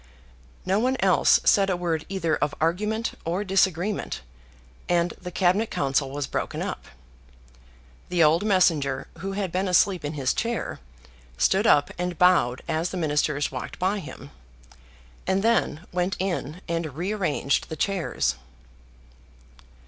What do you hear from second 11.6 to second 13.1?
up and bowed as the